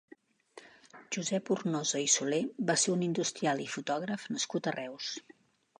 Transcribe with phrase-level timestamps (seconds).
[1.17, 5.15] Josep Ornosa i Soler va ser un industrial i fotògraf nascut a Reus.